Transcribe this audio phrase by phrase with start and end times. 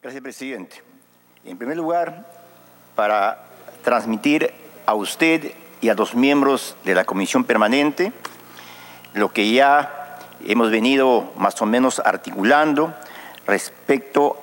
[0.00, 0.82] Gracias, presidente.
[1.44, 2.24] En primer lugar,
[2.94, 3.46] para
[3.82, 4.52] transmitir
[4.86, 8.12] a usted y a los miembros de la Comisión Permanente
[9.14, 12.94] lo que ya hemos venido más o menos articulando
[13.46, 14.38] respecto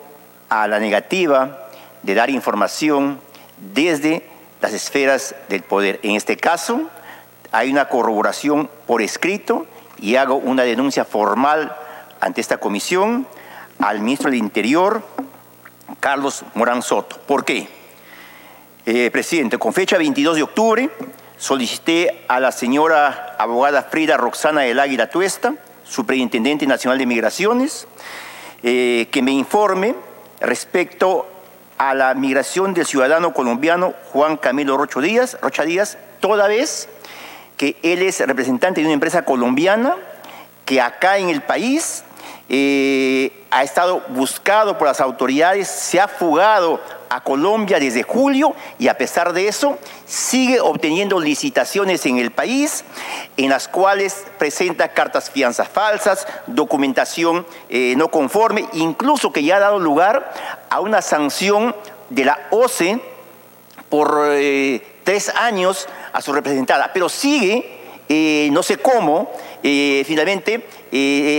[0.49, 1.69] a la negativa
[2.03, 3.19] de dar información
[3.73, 4.27] desde
[4.61, 6.01] las esferas del poder.
[6.03, 6.89] En este caso,
[7.51, 9.65] hay una corroboración por escrito
[9.97, 11.75] y hago una denuncia formal
[12.19, 13.25] ante esta comisión
[13.79, 15.01] al ministro del Interior,
[15.99, 17.17] Carlos Morán Soto.
[17.19, 17.67] ¿Por qué?
[18.85, 20.89] Eh, presidente, con fecha 22 de octubre
[21.37, 25.53] solicité a la señora abogada Frida Roxana del Águila Tuesta,
[25.85, 27.87] Superintendente Nacional de Migraciones,
[28.61, 29.95] eh, que me informe
[30.41, 31.25] respecto
[31.77, 36.89] a la migración del ciudadano colombiano Juan Camilo Rocha Díaz, Rocha Díaz, toda vez
[37.55, 39.95] que él es representante de una empresa colombiana
[40.65, 42.03] que acá en el país
[42.51, 48.87] eh, ha estado buscado por las autoridades, se ha fugado a Colombia desde julio y
[48.87, 52.83] a pesar de eso sigue obteniendo licitaciones en el país
[53.37, 59.59] en las cuales presenta cartas fianzas falsas, documentación eh, no conforme, incluso que ya ha
[59.59, 60.33] dado lugar
[60.71, 61.75] a una sanción
[62.09, 62.99] de la OCE
[63.89, 67.77] por eh, tres años a su representada, pero sigue,
[68.51, 69.31] no sé cómo,
[69.61, 70.65] finalmente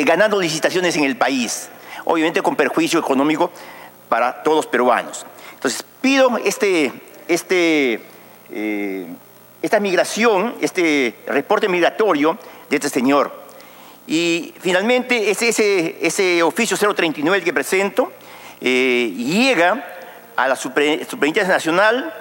[0.04, 1.68] ganando licitaciones en el país,
[2.04, 3.50] obviamente con perjuicio económico
[4.08, 5.24] para todos los peruanos.
[5.54, 6.92] Entonces, pido este,
[7.28, 8.00] este,
[8.50, 9.06] eh,
[9.62, 13.40] esta migración, este reporte migratorio de este señor.
[14.06, 18.12] Y finalmente, ese, ese, ese oficio 039 que presento
[18.60, 19.84] eh, llega
[20.36, 22.12] a la Superintendencia Nacional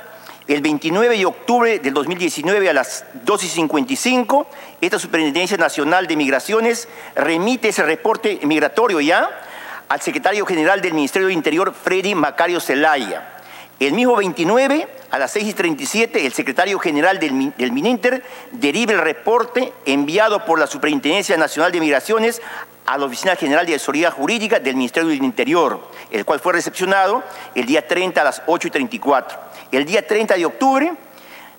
[0.49, 4.47] el 29 de octubre del 2019 a las 2.55,
[4.81, 9.29] esta Superintendencia Nacional de Migraciones remite ese reporte migratorio ya
[9.87, 13.37] al secretario general del Ministerio de Interior, Freddy Macario Zelaya.
[13.79, 19.71] El mismo 29, a las 6.37, el secretario general del, del MININTER deriva el reporte
[19.85, 22.41] enviado por la Superintendencia Nacional de Migraciones
[22.87, 25.79] a la Oficina General de Asesoría Jurídica del Ministerio del Interior,
[26.09, 27.23] el cual fue recepcionado
[27.53, 29.48] el día 30 a las 8.34.
[29.71, 30.93] El día 30 de octubre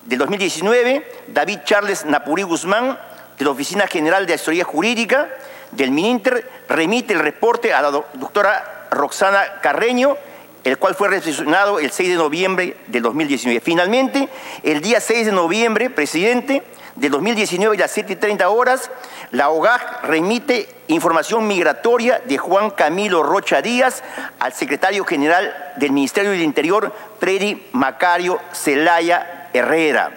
[0.05, 2.99] del 2019, David Charles Napurí Guzmán,
[3.37, 5.29] de la Oficina General de Asesoría Jurídica
[5.71, 10.17] del MININTER, remite el reporte a la doctora Roxana Carreño,
[10.65, 13.61] el cual fue recepcionado el 6 de noviembre del 2019.
[13.61, 14.27] Finalmente,
[14.63, 16.63] el día 6 de noviembre, presidente,
[16.95, 18.91] de 2019 a las 7.30 horas,
[19.31, 24.03] la OGAG remite información migratoria de Juan Camilo Rocha Díaz
[24.39, 30.11] al secretario general del Ministerio del Interior, Freddy Macario Celaya Herrera,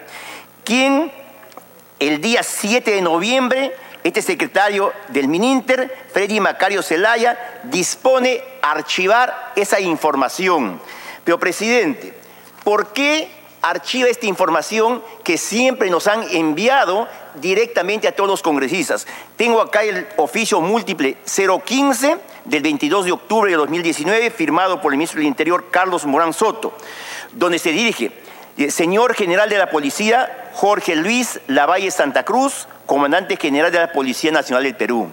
[0.63, 1.11] quien
[1.99, 9.79] el día 7 de noviembre, este secretario del Mininter, Freddy Macario Celaya, dispone archivar esa
[9.79, 10.79] información.
[11.23, 12.13] Pero, presidente,
[12.63, 13.29] ¿por qué
[13.69, 19.07] archiva esta información que siempre nos han enviado directamente a todos los congresistas.
[19.35, 24.97] Tengo acá el oficio múltiple 015 del 22 de octubre de 2019, firmado por el
[24.97, 26.77] ministro del Interior Carlos Morán Soto,
[27.31, 28.11] donde se dirige,
[28.69, 34.31] señor general de la Policía Jorge Luis Lavalle Santa Cruz, comandante general de la Policía
[34.31, 35.09] Nacional del Perú.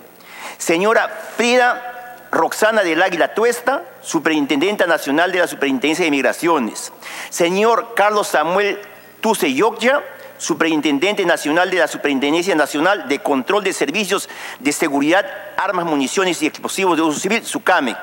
[0.58, 2.01] Señora Frida
[2.32, 6.90] Roxana del Águila Tuesta, Superintendenta Nacional de la Superintendencia de Migraciones.
[7.28, 8.80] Señor Carlos Samuel
[9.20, 10.02] Tuse Yokya,
[10.38, 15.26] Superintendente Nacional de la Superintendencia Nacional de Control de Servicios de Seguridad,
[15.58, 17.94] Armas, Municiones y Explosivos de Uso Civil, SUCAME.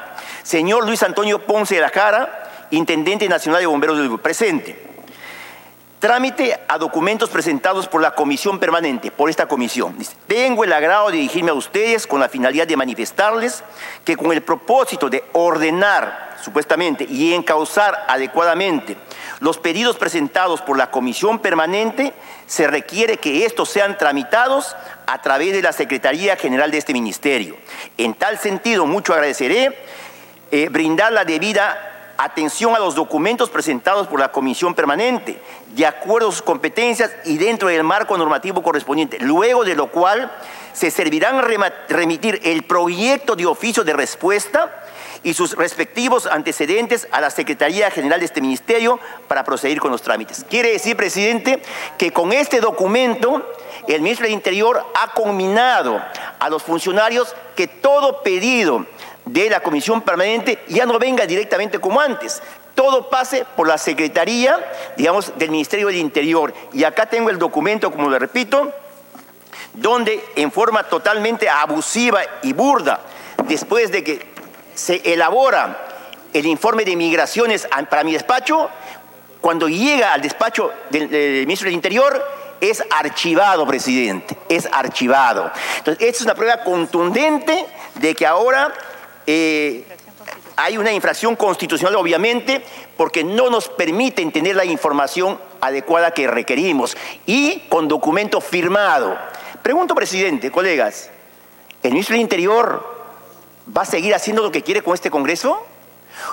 [0.44, 4.89] Señor Luis Antonio Ponce de la Jara, Intendente Nacional de Bomberos del Presente.
[6.00, 9.98] Trámite a documentos presentados por la comisión permanente, por esta comisión.
[10.28, 13.66] Tengo el agrado de dirigirme a ustedes con la finalidad de manifestarles
[14.06, 18.96] que con el propósito de ordenar, supuestamente, y encauzar adecuadamente
[19.42, 22.14] los pedidos presentados por la comisión permanente,
[22.48, 27.58] se requiere que estos sean tramitados a través de la Secretaría General de este Ministerio.
[27.98, 29.78] En tal sentido, mucho agradeceré
[30.52, 31.89] eh, brindar la debida
[32.20, 37.38] atención a los documentos presentados por la Comisión Permanente, de acuerdo a sus competencias y
[37.38, 40.30] dentro del marco normativo correspondiente, luego de lo cual
[40.74, 41.42] se servirán
[41.88, 44.84] remitir el proyecto de oficio de respuesta
[45.24, 49.00] y sus respectivos antecedentes a la Secretaría General de este Ministerio
[49.30, 50.46] para proceder con los trámites.
[50.50, 51.62] Quiere decir, presidente,
[51.98, 53.50] que con este documento
[53.88, 56.02] el ministro del Interior ha combinado
[56.40, 58.86] a los funcionarios que todo pedido
[59.34, 62.41] de la comisión permanente ya no venga directamente como antes.
[62.76, 64.58] Todo pase por la Secretaría,
[64.96, 66.53] digamos, del Ministerio del Interior.
[66.73, 68.72] Y acá tengo el documento, como le repito,
[69.73, 73.02] donde en forma totalmente abusiva y burda,
[73.47, 74.26] después de que
[74.73, 75.78] se elabora
[76.34, 78.70] el informe de migraciones para mi despacho,
[79.41, 81.09] cuando llega al despacho del,
[81.46, 85.52] ministro del Interior, es archivado, presidente, es archivado.
[85.78, 87.66] Entonces, esta es una prueba contundente
[87.96, 88.73] de que ahora
[89.31, 89.84] eh,
[90.55, 92.64] hay una infracción constitucional, obviamente,
[92.97, 96.97] porque no nos permiten tener la información adecuada que requerimos
[97.28, 99.16] y con documento firmado.
[99.61, 101.11] Pregunto, presidente, colegas,
[101.84, 102.84] ¿el ministro del Interior
[103.78, 105.64] va a seguir haciendo lo que quiere con este Congreso?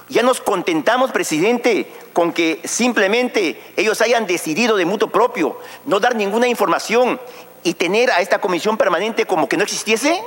[0.09, 6.17] Ya nos contentamos, presidente, con que simplemente ellos hayan decidido de mutuo propio no dar
[6.17, 7.21] ninguna información
[7.63, 10.19] y tener a esta comisión permanente como que no existiese.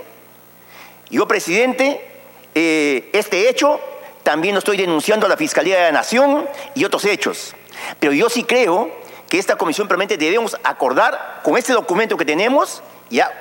[1.09, 2.18] Yo, presidente,
[2.55, 3.79] eh, este hecho
[4.23, 7.55] también lo estoy denunciando a la Fiscalía de la Nación y otros hechos.
[7.99, 8.91] Pero yo sí creo
[9.29, 13.31] que esta comisión permanente debemos acordar con este documento que tenemos ya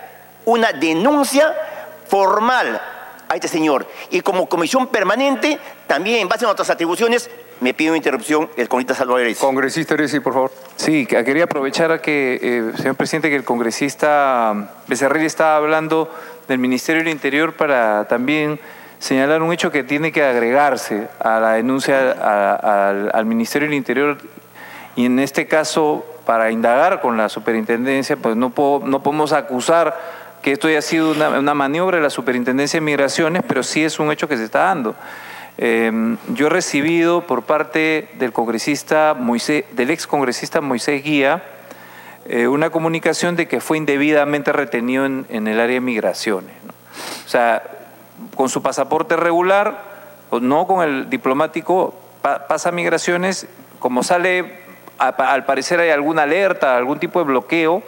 [0.44, 1.54] una denuncia
[2.08, 2.80] formal
[3.28, 3.86] a este señor.
[4.10, 8.94] Y como comisión permanente, también en base a nuestras atribuciones, me pido interrupción el congresista
[8.94, 10.52] Salvador Congresista Eresi, por favor.
[10.76, 16.10] Sí, quería aprovechar a que, eh, señor presidente, que el congresista Becerril estaba hablando
[16.46, 18.60] del Ministerio del Interior para también
[18.98, 22.12] señalar un hecho que tiene que agregarse a la denuncia
[23.12, 24.18] al Ministerio del Interior
[24.96, 28.52] y en este caso para indagar con la superintendencia, pues no,
[28.84, 29.96] no podemos acusar
[30.42, 34.10] que esto haya sido una, maniobra de la Superintendencia de Migraciones, pero sí es un
[34.12, 34.94] hecho que se está dando.
[35.56, 41.42] Em, yo he recibido por parte del congresista Moisés, del ex congresista Moisés Guía,
[42.26, 46.52] eh, una comunicación de que fue indebidamente retenido en, el área de migraciones.
[47.24, 47.62] O sea,
[48.34, 49.82] con su pasaporte regular,
[50.30, 53.46] o no con el diplomático, pasa migraciones,
[53.78, 54.60] como sale,
[54.98, 57.82] al parecer hay alguna alerta, algún tipo de bloqueo,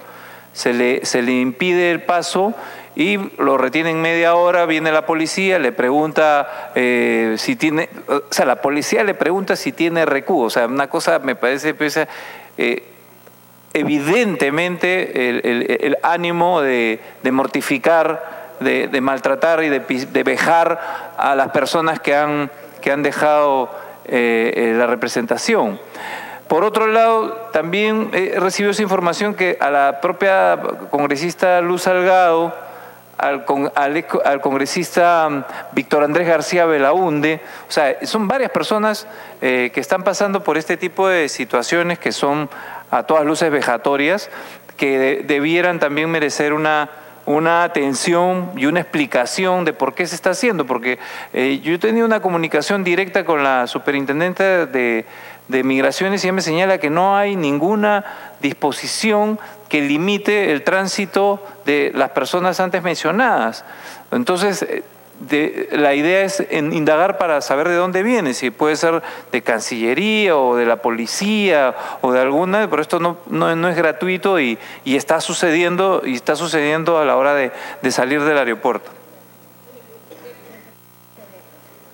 [0.53, 2.55] se le, se le impide el paso
[2.97, 8.47] y lo retienen media hora, viene la policía, le pregunta eh, si tiene, o sea,
[8.47, 11.99] la policía le pregunta si tiene recu, o sea, una cosa me parece pues,
[12.59, 12.83] eh,
[13.73, 15.29] evidentemente
[15.87, 17.01] el, ánimo de,
[17.31, 23.71] mortificar, de, maltratar y de, de, vejar a las personas que han, que han dejado
[24.05, 25.79] eh, la representación.
[26.49, 30.59] Por otro lado, también he recibido esa información que a la propia
[30.91, 32.53] congresista Luz Salgado,
[33.19, 33.45] al,
[34.41, 39.07] congresista mm, Víctor Andrés García Belaunde, o sea, son varias personas
[39.41, 42.51] eh, que están pasando por este tipo de situaciones que son
[42.91, 44.31] a todas luces vejatorias,
[44.77, 46.91] que debieran también merecer una,
[47.27, 50.99] una atención y una explicación de por qué se está haciendo, porque
[51.33, 55.05] eh, yo he tenido una comunicación directa con la superintendente de,
[55.49, 58.05] de Migraciones y ella me señala que no hay ninguna
[58.41, 59.39] disposición
[59.69, 63.65] que limite el tránsito de las personas antes mencionadas.
[64.11, 64.67] Entonces,
[65.73, 70.57] la idea es indagar para saber de dónde viene, si puede ser de Cancillería o
[70.57, 76.03] de la policía o de alguna, pero esto no, no, es gratuito y, está sucediendo
[76.05, 77.53] y está sucediendo a la hora de,
[77.91, 78.91] salir del aeropuerto.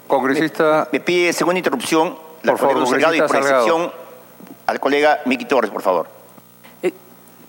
[0.06, 0.88] Congresista.
[0.92, 3.92] Me, me pide segunda interrupción por favor, y por excepción
[4.66, 6.06] al colega Miki Torres, por favor.
[6.82, 6.92] Eh,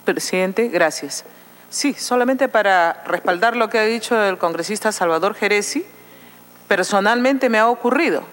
[0.06, 1.24] presidente, gracias.
[1.70, 5.86] Sí, solamente para respaldar lo que ha dicho el congresista Salvador Jerezi,
[6.68, 8.24] personalmente me ha ocurrido.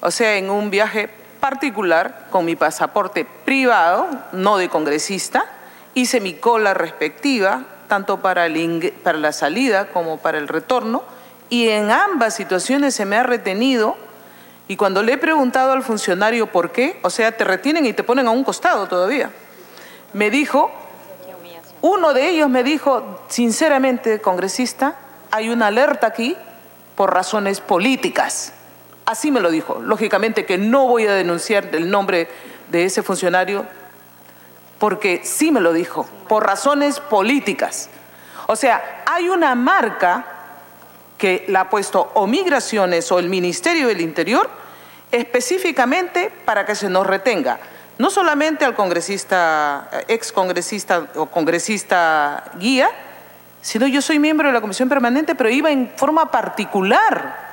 [0.00, 1.08] O sea, en un viaje
[1.38, 5.46] particular con mi pasaporte privado, no de congresista,
[5.94, 8.48] hice mi cola respectiva, tanto para,
[9.04, 11.04] para la salida como para el retorno,
[11.48, 13.96] y en ambas situaciones se me ha retenido
[14.68, 18.02] y cuando le he preguntado al funcionario por qué, o sea, te retienen y te
[18.02, 19.30] ponen a un costado todavía,
[20.12, 20.72] me dijo,
[21.86, 24.96] uno de ellos me dijo, sinceramente, congresista,
[25.30, 26.36] hay una alerta aquí
[26.96, 28.52] por razones políticas.
[29.04, 29.80] Así me lo dijo.
[29.80, 32.28] Lógicamente que no voy a denunciar el nombre
[32.70, 33.66] de ese funcionario
[34.80, 37.88] porque sí me lo dijo, por razones políticas.
[38.48, 40.26] O sea, hay una marca
[41.16, 44.50] que la ha puesto o Migraciones o el Ministerio del Interior
[45.12, 47.60] específicamente para que se nos retenga,
[47.98, 52.90] no solamente al congresista, ex congresista o congresista guía,
[53.62, 57.46] sino yo soy miembro de la comisión permanente, pero iba en forma particular,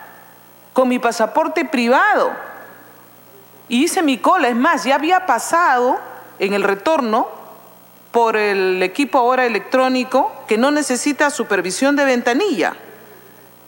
[0.74, 2.32] con mi pasaporte privado.
[3.70, 6.00] Y hice mi cola, es más, ya había pasado
[6.40, 7.28] en el retorno
[8.12, 12.76] por el equipo ahora electrónico que no necesita supervisión de ventanilla.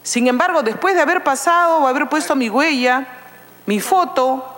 [0.04, 3.08] Sin embargo, después de haber pasado o haber puesto mi huella,
[3.66, 4.55] mi foto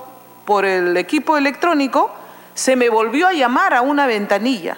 [0.48, 2.10] por el equipo electrónico,
[2.54, 4.77] se me volvió a llamar a una ventanilla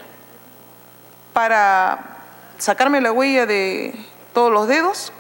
[1.32, 2.18] para
[2.58, 3.94] sacarme la huella de
[4.34, 5.14] todos los dedos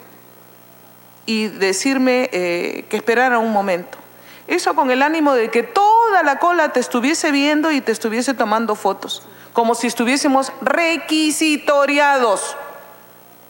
[1.28, 4.00] y decirme eh, que esperara un momento.
[4.48, 8.34] Eso con el ánimo de que toda la cola te estuviese viendo y te estuviese
[8.34, 9.22] tomando fotos,
[9.54, 12.58] como si estuviésemos requisitoriados.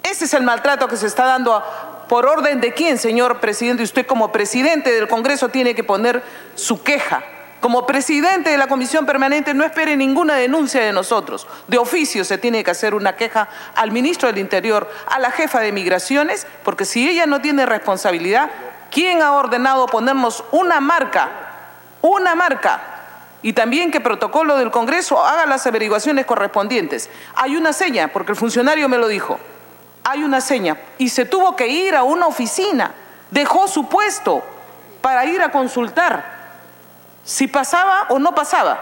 [0.03, 1.63] Ese es el maltrato que se está dando a,
[2.09, 3.83] por orden de quién, señor presidente.
[3.83, 6.21] Usted como presidente del Congreso tiene que poner
[6.55, 7.23] su queja.
[7.61, 11.47] Como presidente de la Comisión Permanente no espere ninguna denuncia de nosotros.
[11.67, 15.59] De oficio se tiene que hacer una queja al ministro del Interior, a la jefa
[15.59, 18.49] de Migraciones, porque si ella no tiene responsabilidad,
[18.91, 21.29] ¿quién ha ordenado ponernos una marca?
[22.01, 22.81] Una marca
[23.41, 27.09] y también que protocolo del Congreso haga las averiguaciones correspondientes.
[27.35, 29.39] Hay una seña, porque el funcionario me lo dijo,
[30.09, 30.77] hay una seña.
[30.97, 32.91] Y se tuvo que ir a una oficina,
[33.29, 34.43] dejó su puesto
[35.01, 36.39] para ir a consultar
[37.23, 38.79] si pasaba o no pasaba.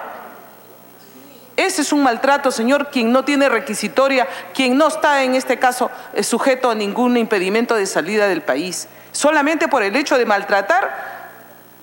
[1.58, 5.92] Ese es un maltrato, señor, quien no tiene requisitoria, quien no está en este caso
[6.22, 11.18] sujeto a ningún impedimento de salida del país, solamente por el hecho de maltratar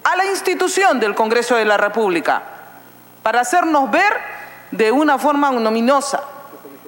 [0.04, 2.42] a la institución del Congreso de la República,
[3.22, 4.14] para hacernos ver
[4.70, 6.22] de una forma nominosa.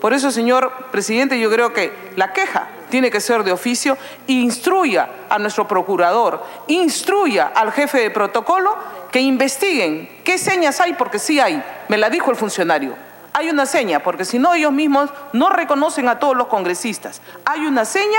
[0.00, 5.09] Por eso, señor presidente, yo creo que la queja tiene que ser de oficio, instruya
[5.29, 8.76] a nuestro procurador, instruya al jefe de protocolo
[9.11, 12.95] que investiguen qué señas hay, porque sí hay, me la dijo el funcionario.
[13.33, 17.21] Hay una seña, porque si no ellos mismos no reconocen a todos los congresistas.
[17.45, 18.19] Hay una seña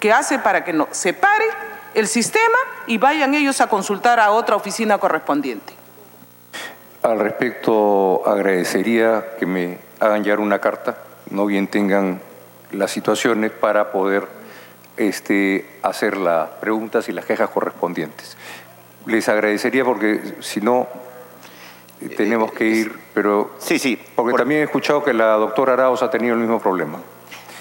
[0.00, 1.44] que hace para que no, se pare
[1.94, 5.74] el sistema y vayan ellos a consultar a otra oficina correspondiente.
[7.02, 10.98] Al respecto, agradecería que me hagan llegar una carta,
[11.30, 12.20] no bien tengan
[12.72, 14.28] las situaciones para poder
[14.96, 18.36] este, hacer las preguntas y las quejas correspondientes
[19.08, 20.86] les agradecería porque si no
[22.00, 26.02] eh, tenemos que ir, pero sí, sí, porque también he escuchado que la doctora Arauz
[26.02, 27.00] ha tenido el mismo problema.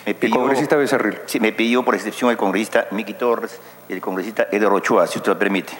[0.05, 1.19] el congresista Becerril.
[1.25, 3.59] Sí, me pidió por excepción el congresista Miki Torres
[3.89, 5.73] y el congresista Edo Ochoa, si usted lo permite.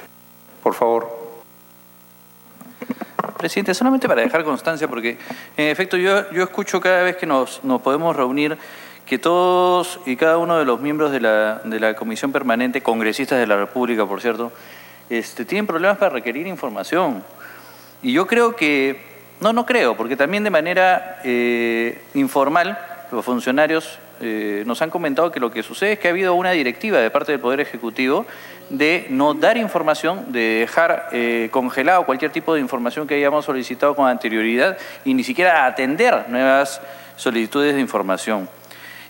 [0.63, 1.26] Por favor.
[3.37, 5.17] Presidente, solamente para dejar constancia, porque
[5.55, 8.57] en efecto yo, yo escucho cada vez que nos, nos podemos reunir
[9.05, 13.39] que todos y cada uno de los miembros de la, de la Comisión Permanente, congresistas
[13.39, 14.51] de la República, por cierto,
[15.09, 17.23] este, tienen problemas para requerir información.
[18.01, 19.01] Y yo creo que,
[19.39, 22.77] no, no creo, porque también de manera eh, informal
[23.11, 26.51] los funcionarios eh, nos han comentado que lo que sucede es que ha habido una
[26.51, 28.25] directiva de parte del Poder Ejecutivo
[28.69, 33.95] de no dar información, de dejar eh, congelado cualquier tipo de información que hayamos solicitado
[33.95, 36.81] con anterioridad y ni siquiera atender nuevas
[37.15, 38.49] solicitudes de información.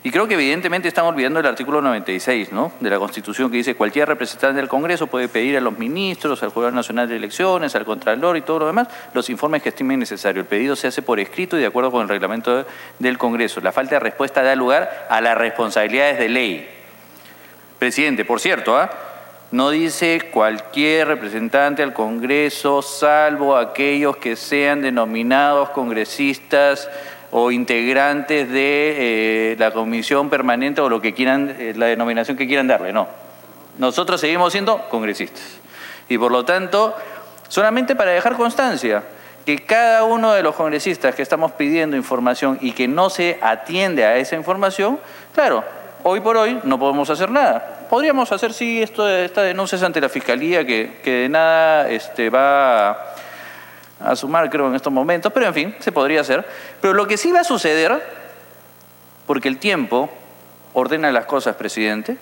[0.03, 2.71] Y creo que evidentemente estamos olvidando el artículo 96 ¿no?
[2.79, 6.49] de la Constitución que dice cualquier representante del Congreso puede pedir a los ministros, al
[6.49, 10.43] Jurado Nacional de Elecciones, al Contralor y todo lo demás los informes que estimen necesarios.
[10.43, 12.65] El pedido se hace por escrito y de acuerdo con el reglamento
[12.99, 13.59] del Congreso.
[13.61, 16.69] La falta de respuesta da lugar a las responsabilidades de ley.
[17.79, 18.89] Presidente, por cierto, ¿ah?
[19.51, 26.89] no dice cualquier representante al Congreso, salvo aquellos que sean denominados congresistas
[27.31, 32.48] o integrantes de eh, la comisión permanente o lo que quieran, eh, la denominación que
[32.48, 33.07] quieran darle, no.
[33.77, 35.43] Nosotros seguimos siendo congresistas.
[36.10, 36.96] Y por lo tanto,
[37.48, 39.03] solamente para dejar constancia
[39.46, 44.03] que cada uno de los congresistas que estamos pidiendo información y que no se atiende
[44.03, 45.00] a esa información,
[45.34, 45.63] claro,
[46.03, 47.86] hoy por hoy no podemos hacer nada.
[47.89, 52.89] Podríamos hacer, sí, esto, estas denuncias ante la Fiscalía, que, que de nada este, va
[52.89, 53.15] a
[54.15, 56.45] sumar, creo, en estos momentos, pero en fin, se podría hacer.
[56.81, 58.01] Pero lo que sí va a suceder,
[59.25, 60.09] porque el tiempo
[60.73, 62.17] ordena las cosas, presidente,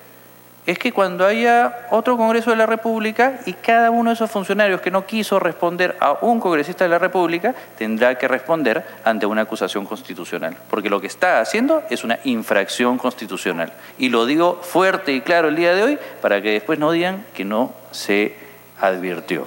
[0.65, 4.81] es que cuando haya otro Congreso de la República y cada uno de esos funcionarios
[4.81, 9.43] que no quiso responder a un congresista de la República tendrá que responder ante una
[9.43, 13.73] acusación constitucional, porque lo que está haciendo es una infracción constitucional.
[13.99, 17.25] Y lo digo fuerte y claro el día de hoy para que después no digan
[17.35, 18.35] que no se
[18.79, 19.45] advirtió.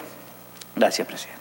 [0.77, 1.41] Gracias, presidente.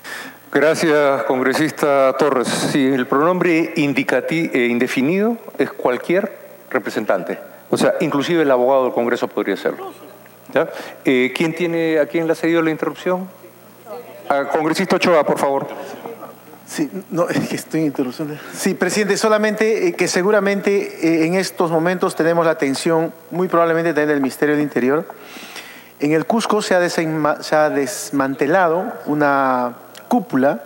[0.52, 2.48] Gracias, congresista Torres.
[2.48, 6.32] Sí, el pronombre eh, indefinido es cualquier
[6.70, 7.38] representante.
[7.70, 9.92] O sea, inclusive el abogado del Congreso podría serlo.
[11.04, 13.28] Eh, ¿Quién tiene, ¿A quién le ha cedido la interrupción?
[14.52, 15.68] Congresista Ochoa, por favor.
[16.66, 18.36] Sí, no, es que estoy interrumpiendo.
[18.54, 24.10] Sí, presidente, solamente eh, que seguramente en estos momentos tenemos la atención, muy probablemente también
[24.10, 25.06] del Ministerio del Interior.
[26.00, 29.76] En el Cusco se ha, se ha desmantelado una
[30.08, 30.62] cúpula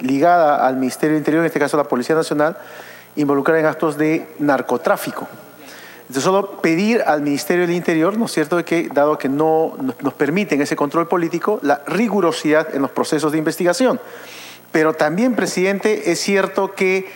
[0.00, 2.56] ligada al Ministerio del Interior, en este caso la Policía Nacional,
[3.16, 5.26] involucrada en actos de narcotráfico.
[6.02, 10.14] Entonces, solo pedir al Ministerio del Interior, ¿no es cierto?, que, dado que no nos
[10.14, 13.98] permiten ese control político, la rigurosidad en los procesos de investigación.
[14.70, 17.08] Pero también, presidente, es cierto que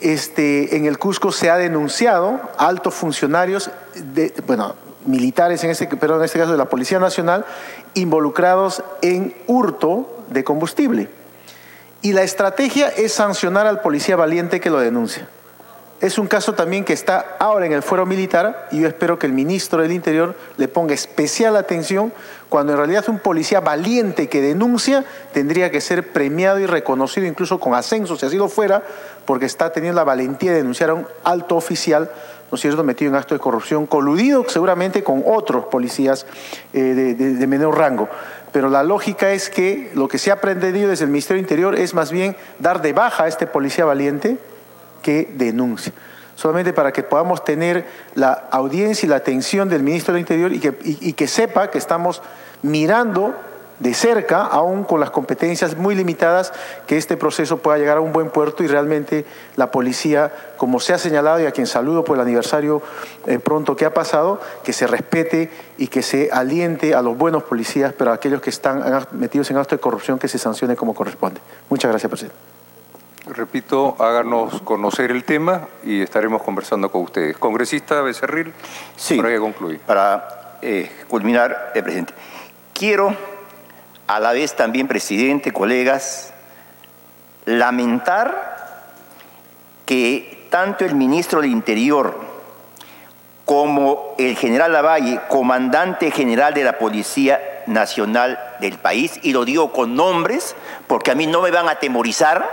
[0.00, 3.70] este, en el Cusco se ha denunciado a altos funcionarios,
[4.14, 4.76] de, bueno,
[5.06, 7.44] militares, en este, en este caso de la Policía Nacional,
[7.94, 11.08] involucrados en hurto de combustible.
[12.02, 15.28] Y la estrategia es sancionar al policía valiente que lo denuncia.
[16.00, 19.26] Es un caso también que está ahora en el fuero militar y yo espero que
[19.26, 22.12] el ministro del Interior le ponga especial atención
[22.50, 27.58] cuando en realidad un policía valiente que denuncia tendría que ser premiado y reconocido incluso
[27.58, 28.82] con ascenso, si así lo fuera,
[29.24, 32.10] porque está teniendo la valentía de denunciar a un alto oficial,
[32.50, 36.26] ¿no es cierto?, metido en acto de corrupción, coludido seguramente con otros policías
[36.72, 36.80] eh,
[37.16, 38.08] de, menor rango
[38.52, 41.92] pero la lógica es que lo que se ha aprendido desde el Ministerio Interior es
[41.92, 44.38] más bien dar de baja a este policía valiente
[45.02, 45.92] que denuncia.
[46.36, 47.84] Solamente para que podamos tener
[48.14, 52.22] la audiencia y la atención del ministro del Interior y, que sepa que estamos
[52.62, 53.34] mirando
[53.78, 56.52] de cerca, aún con las competencias muy limitadas,
[56.86, 60.94] que este proceso pueda llegar a un buen puerto y realmente la policía, como se
[60.94, 62.82] ha señalado y a quien saludo por el aniversario
[63.26, 67.42] eh, pronto que ha pasado, que se respete y que se aliente a los buenos
[67.42, 70.94] policías, pero a aquellos que están metidos en acto de corrupción que se sancione como
[70.94, 71.40] corresponde.
[71.68, 72.36] Muchas gracias, presidente.
[73.26, 77.36] Repito, háganos conocer el tema y estaremos conversando con ustedes.
[77.36, 78.52] Congresista Becerril,
[78.94, 79.80] sí, para que concluir.
[79.80, 82.14] Para eh, culminar, eh, presidente,
[82.72, 83.35] quiero
[84.06, 86.32] a la vez también, presidente, colegas,
[87.44, 88.56] lamentar
[89.84, 92.18] que tanto el ministro del Interior
[93.44, 99.72] como el general Lavalle, comandante general de la Policía Nacional del país, y lo digo
[99.72, 100.56] con nombres
[100.88, 102.48] porque a mí no me van a atemorizar,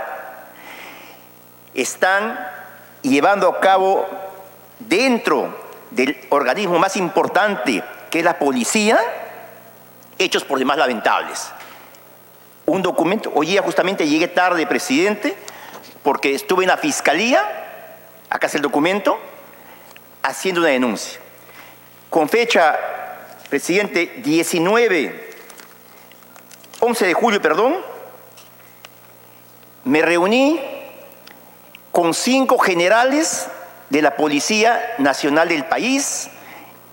[1.74, 2.38] están
[3.02, 4.06] llevando a cabo
[4.78, 5.56] dentro
[5.90, 8.98] del organismo más importante que es la policía,
[10.18, 11.50] hechos por demás lamentables.
[12.66, 15.36] Un documento, hoy día justamente llegué tarde, presidente,
[16.02, 17.42] porque estuve en la fiscalía,
[18.30, 19.18] acá es el documento,
[20.22, 21.20] haciendo una denuncia.
[22.08, 22.78] Con fecha,
[23.50, 25.30] presidente, 19,
[26.80, 27.76] 11 de julio, perdón,
[29.84, 30.60] me reuní
[31.92, 33.48] con cinco generales
[33.90, 36.28] de la Policía Nacional del país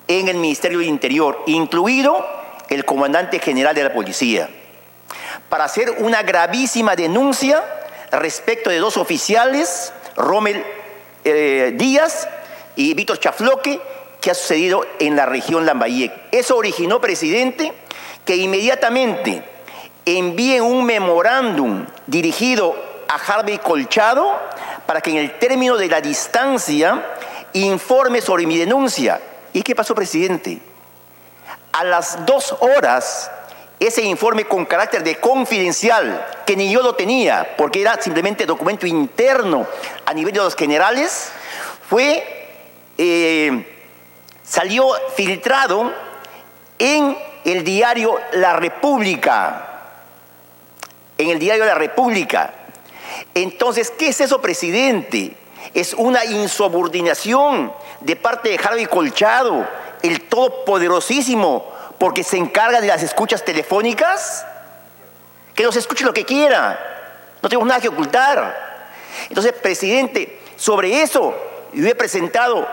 [0.07, 2.40] en el Ministerio del Interior, incluido
[2.71, 4.49] el comandante general de la policía,
[5.49, 7.63] para hacer una gravísima denuncia
[8.11, 10.63] respecto de dos oficiales, Rommel
[11.25, 12.29] eh, Díaz
[12.77, 13.79] y Víctor Chafloque,
[14.21, 16.15] que ha sucedido en la región Lambayeque.
[16.31, 17.73] Eso originó, presidente,
[18.23, 19.43] que inmediatamente
[20.05, 22.75] envíen un memorándum dirigido
[23.09, 24.39] a Harvey Colchado
[24.85, 27.03] para que en el término de la distancia
[27.53, 29.19] informe sobre mi denuncia.
[29.51, 30.70] ¿Y qué pasó, presidente?
[31.71, 33.31] A las dos horas,
[33.79, 38.85] ese informe con carácter de confidencial, que ni yo lo tenía, porque era simplemente documento
[38.85, 39.65] interno
[40.05, 41.31] a nivel de los generales,
[41.89, 42.47] fue,
[42.97, 43.77] eh,
[44.43, 45.91] salió filtrado
[46.77, 49.67] en el diario La República.
[51.17, 52.53] En el diario La República.
[53.33, 55.35] Entonces, ¿qué es eso, presidente?
[55.73, 59.67] Es una insubordinación de parte de Harvey Colchado,
[60.03, 64.45] el todopoderosísimo, porque se encarga de las escuchas telefónicas.
[65.55, 66.79] Que nos escuche lo que quiera.
[67.41, 68.87] No tenemos nada que ocultar.
[69.29, 71.35] Entonces, presidente, sobre eso
[71.73, 72.67] yo he presentado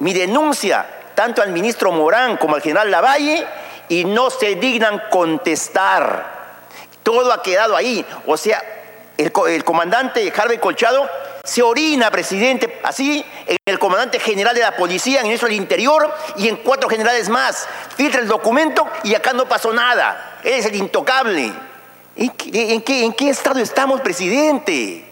[0.00, 3.46] mi denuncia tanto al ministro Morán como al general Lavalle
[3.88, 6.38] y no se dignan contestar.
[7.02, 8.04] Todo ha quedado ahí.
[8.26, 8.62] O sea,
[9.16, 11.08] el, comandante Harvey Colchado
[11.48, 15.56] se orina, presidente, así, en el comandante general de la policía, en el ministro del
[15.56, 17.66] Interior y en cuatro generales más.
[17.96, 20.40] Filtra el documento y acá no pasó nada.
[20.44, 21.50] Él es el intocable.
[22.16, 22.30] ¿En
[22.82, 25.06] qué, en qué estado estamos, presidente?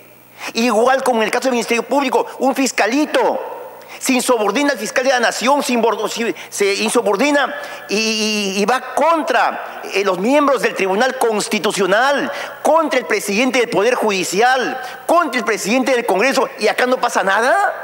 [0.53, 3.56] Igual como en el caso del Ministerio Público, un fiscalito
[3.99, 7.55] se insubordina al fiscal de la nación, se insubordina
[7.89, 12.31] y, va contra eh, los miembros del Tribunal Constitucional,
[12.63, 17.23] contra el presidente del Poder Judicial, contra el presidente del Congreso y acá no pasa
[17.23, 17.83] nada.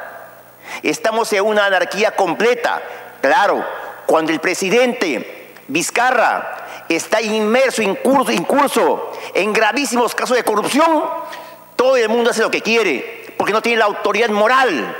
[0.82, 2.82] Estamos en una anarquía completa.
[3.20, 3.64] Claro,
[4.06, 11.04] cuando el presidente Vizcarra está inmerso, incurso, incurso en gravísimos casos de corrupción,
[11.76, 14.94] todo el mundo hace lo que quiere, porque no tiene la autoridad moral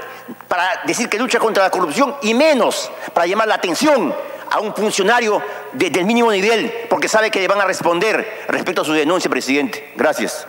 [0.49, 4.15] para decir que lucha contra la corrupción y menos para llamar la atención
[4.51, 8.85] a un funcionario del mínimo nivel porque sabe que le van a responder respecto a
[8.85, 9.93] su denuncia, presidente.
[9.97, 10.47] Gracias.